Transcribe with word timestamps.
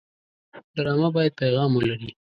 ډرامه 0.75 1.09
باید 1.15 1.37
پیغام 1.41 1.71
ولري 1.75 2.09